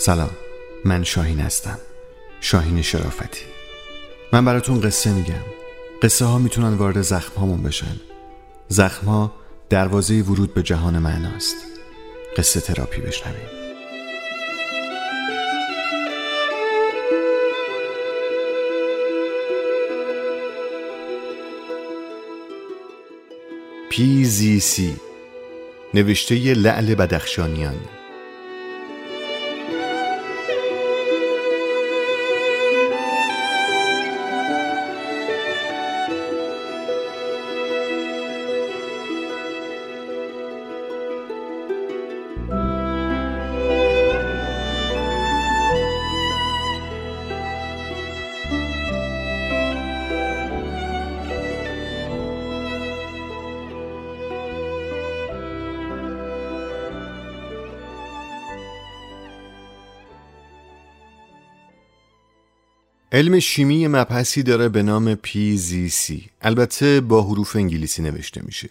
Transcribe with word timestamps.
سلام 0.00 0.30
من 0.84 1.04
شاهین 1.04 1.40
هستم 1.40 1.78
شاهین 2.40 2.82
شرافتی. 2.82 3.40
من 4.32 4.44
براتون 4.44 4.80
قصه 4.80 5.12
میگم. 5.12 5.44
قصه 6.02 6.24
ها 6.24 6.38
می‌تونن 6.38 6.74
وارد 6.74 7.02
زخم 7.02 7.40
هامون 7.40 7.62
بشن. 7.62 8.00
زخم 8.68 9.06
ها 9.06 9.32
دروازه 9.70 10.14
ورود 10.14 10.54
به 10.54 10.62
جهان 10.62 10.98
معناست. 10.98 11.56
قصه 12.36 12.60
تراپی 12.60 13.00
بشنویم. 13.00 13.48
سی 24.60 24.96
نوشته 25.94 26.54
لعل 26.54 26.94
بدخشانیان. 26.94 27.97
علم 63.18 63.38
شیمی 63.38 63.88
مبحثی 63.88 64.42
داره 64.42 64.68
به 64.68 64.82
نام 64.82 65.14
PZC 65.14 66.12
البته 66.42 67.00
با 67.00 67.22
حروف 67.22 67.56
انگلیسی 67.56 68.02
نوشته 68.02 68.42
میشه. 68.44 68.68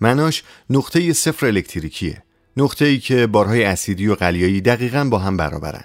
معناش 0.00 0.42
نقطه 0.70 1.12
صفر 1.12 1.46
الکتریکیه. 1.46 2.22
نقطه 2.56 2.84
ای 2.84 2.98
که 2.98 3.26
بارهای 3.26 3.64
اسیدی 3.64 4.06
و 4.06 4.14
قلیایی 4.14 4.60
دقیقا 4.60 5.04
با 5.04 5.18
هم 5.18 5.36
برابرن. 5.36 5.84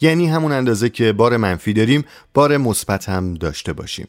یعنی 0.00 0.26
همون 0.26 0.52
اندازه 0.52 0.88
که 0.88 1.12
بار 1.12 1.36
منفی 1.36 1.72
داریم 1.72 2.04
بار 2.34 2.56
مثبت 2.56 3.08
هم 3.08 3.34
داشته 3.34 3.72
باشیم. 3.72 4.08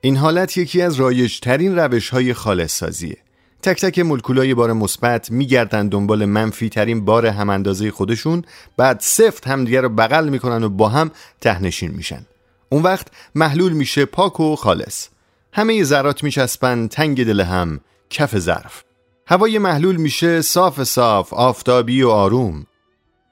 این 0.00 0.16
حالت 0.16 0.56
یکی 0.56 0.82
از 0.82 0.94
رایج 0.94 1.40
ترین 1.40 1.78
روش 1.78 2.08
های 2.08 2.34
خالص 2.34 2.78
سازیه 2.78 3.16
تک 3.62 3.80
تک 3.80 3.98
مولکولای 3.98 4.54
بار 4.54 4.72
مثبت 4.72 5.30
میگردن 5.30 5.88
دنبال 5.88 6.24
منفی 6.24 6.68
ترین 6.68 7.04
بار 7.04 7.26
هم 7.26 7.50
اندازه 7.50 7.90
خودشون 7.90 8.44
بعد 8.76 9.00
سفت 9.00 9.48
همدیگه 9.48 9.80
رو 9.80 9.88
بغل 9.88 10.28
می‌کنن 10.28 10.64
و 10.64 10.68
با 10.68 10.88
هم 10.88 11.10
تهنشین 11.40 11.90
میشن. 11.90 12.26
اون 12.68 12.82
وقت 12.82 13.06
محلول 13.34 13.72
میشه 13.72 14.04
پاک 14.04 14.40
و 14.40 14.56
خالص. 14.56 15.08
همه 15.52 15.84
ذرات 15.84 16.24
میچسبن 16.24 16.88
تنگ 16.88 17.24
دل 17.24 17.40
هم 17.40 17.80
کف 18.10 18.38
ظرف. 18.38 18.82
هوای 19.26 19.58
محلول 19.58 19.96
میشه 19.96 20.42
صاف 20.42 20.82
صاف 20.82 21.32
آفتابی 21.32 22.02
و 22.02 22.08
آروم. 22.08 22.66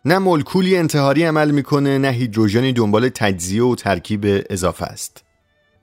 نه 0.05 0.19
مولکولی 0.19 0.77
انتحاری 0.77 1.25
عمل 1.25 1.51
می‌کنه 1.51 1.99
نه 1.99 2.09
هیدروژنی 2.09 2.73
دنبال 2.73 3.09
تجزیه 3.09 3.63
و 3.63 3.75
ترکیب 3.75 4.45
اضافه 4.51 4.85
است. 4.85 5.25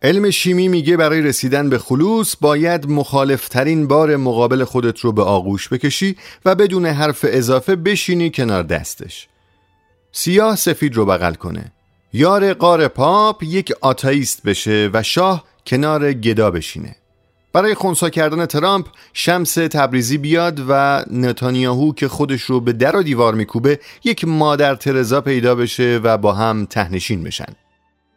علم 0.02 0.30
شیمی 0.30 0.68
میگه 0.68 0.98
برای 0.98 1.22
رسیدن 1.22 1.70
به 1.70 1.78
خلوص 1.78 2.36
باید 2.42 2.90
مخالفترین 2.90 3.88
بار 3.88 4.16
مقابل 4.16 4.64
خودت 4.64 5.00
رو 5.00 5.12
به 5.12 5.24
آغوش 5.24 5.70
بکشی 5.70 6.18
و 6.46 6.56
بدون 6.56 6.86
حرف 6.86 7.26
اضافه 7.28 7.76
بشینی 7.76 8.30
کنار 8.30 8.64
دستش. 8.64 9.28
سیاه 10.12 10.56
سفید 10.56 10.96
رو 10.96 11.06
بغل 11.06 11.34
کنه. 11.34 11.72
یار 12.14 12.54
قار 12.54 12.88
پاپ 12.88 13.44
یک 13.44 13.74
آتاییست 13.82 14.44
بشه 14.44 14.90
و 14.94 15.04
شاه 15.04 15.44
کنار 15.66 16.14
گدا 16.14 16.52
بشینه. 16.52 16.96
برای 17.54 17.74
خونسا 17.74 18.10
کردن 18.10 18.46
ترامپ 18.46 18.88
شمس 19.14 19.54
تبریزی 19.54 20.18
بیاد 20.18 20.66
و 20.70 21.04
نتانیاهو 21.12 21.94
که 21.94 22.08
خودش 22.08 22.42
رو 22.42 22.60
به 22.60 22.74
در 22.74 22.96
و 22.96 23.04
دیوار 23.04 23.34
میکوبه 23.34 23.80
یک 24.04 24.26
مادر 24.26 24.76
ترزا 24.76 25.22
پیدا 25.22 25.56
بشه 25.56 26.00
و 26.04 26.18
با 26.18 26.34
هم 26.34 26.66
تهنشین 26.66 27.24
بشن. 27.24 27.56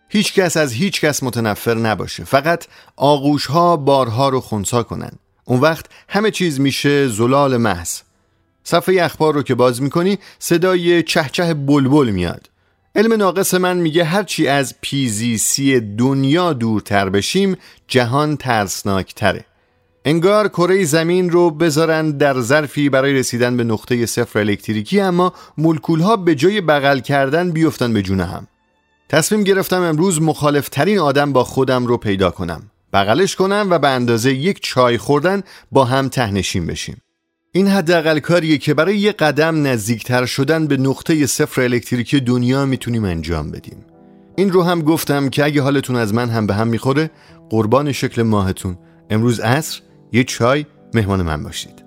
هیچ 0.09 0.35
کس 0.35 0.57
از 0.57 0.73
هیچ 0.73 1.01
کس 1.01 1.23
متنفر 1.23 1.75
نباشه. 1.75 2.25
فقط 2.25 2.67
آغوش 2.97 3.47
ها 3.47 3.77
بارها 3.77 4.29
رو 4.29 4.41
خونسا 4.41 4.83
کنن. 4.83 5.13
اون 5.45 5.61
وقت 5.61 5.87
همه 6.09 6.31
چیز 6.31 6.61
میشه 6.61 7.09
زلال 7.09 7.57
محض. 7.57 8.01
صفحه 8.65 9.03
اخبار 9.03 9.35
رو 9.35 9.43
که 9.43 9.55
باز 9.55 9.83
می‌کنی 9.83 10.19
صدای 10.39 11.03
چهچه 11.03 11.55
بلبل 11.55 12.11
میاد. 12.11 12.52
علم 12.97 13.13
ناقص 13.13 13.55
من 13.55 13.77
میگه 13.77 14.05
هرچی 14.05 14.49
از 14.49 14.75
پیزیسی 14.81 15.81
دنیا 15.81 16.53
دورتر 16.53 17.09
بشیم 17.09 17.57
جهان 17.89 18.37
ترسناکتره. 18.37 19.45
انگار 20.05 20.49
کره 20.49 20.85
زمین 20.85 21.31
رو 21.31 21.51
بذارن 21.51 22.11
در 22.11 22.41
ظرفی 22.41 22.89
برای 22.89 23.13
رسیدن 23.13 23.57
به 23.57 23.65
نقطه 23.65 24.07
صفر 24.07 24.39
الکتریکی 24.39 25.01
اما 25.01 25.33
مولکول 25.59 26.01
ها 26.01 26.17
به 26.17 26.35
جای 26.35 26.61
بغل 26.61 26.99
کردن 26.99 27.51
بیفتن 27.51 27.93
به 27.93 28.03
جون 28.03 28.21
هم. 28.21 28.47
تصمیم 29.09 29.45
گرفتم 29.45 29.83
امروز 29.83 30.23
مخالفترین 30.23 30.99
آدم 30.99 31.33
با 31.33 31.45
خودم 31.45 31.87
رو 31.87 31.97
پیدا 31.97 32.31
کنم. 32.31 32.71
بغلش 32.93 33.37
کنم 33.37 33.67
و 33.71 33.79
به 33.79 33.89
اندازه 33.89 34.35
یک 34.35 34.63
چای 34.63 34.99
خوردن 34.99 35.43
با 35.73 35.85
هم 35.85 36.09
تهنشین 36.09 36.67
بشیم. 36.67 37.03
این 37.55 37.69
حداقل 37.69 38.19
کاریه 38.19 38.59
که 38.59 38.75
برای 38.75 38.99
یه 38.99 39.13
قدم 39.13 39.67
نزدیکتر 39.67 40.27
شدن 40.27 40.67
به 40.67 40.77
نقطه 40.77 41.27
صفر 41.27 41.61
الکتریکی 41.61 42.21
دنیا 42.21 42.67
می‌تونیم 42.67 43.05
انجام 43.05 43.51
بدیم. 43.51 43.85
این 44.37 44.53
رو 44.53 44.63
هم 44.63 44.83
گفتم 44.83 45.29
که 45.29 45.45
اگه 45.45 45.63
حالتون 45.63 45.97
از 45.97 46.15
من 46.15 46.29
هم 46.31 46.47
به 46.47 46.55
هم 46.55 46.69
می‌خوره 46.69 47.11
قربان 47.51 47.93
شکل 47.93 48.23
ماهتون. 48.23 48.79
امروز 49.11 49.41
عصر 49.41 49.81
یه 50.13 50.25
چای 50.25 50.67
مهمان 50.95 51.23
من 51.23 51.43
باشید. 51.43 51.85